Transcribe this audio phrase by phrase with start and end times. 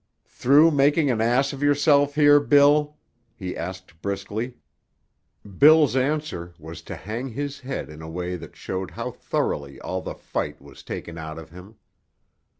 [0.25, 2.97] "Through making an ass of yourself here, Bill?"
[3.35, 4.55] he asked briskly.
[5.59, 10.01] Bill's answer was to hang his head in a way that showed how thoroughly all
[10.01, 11.75] the fight was taken out of him.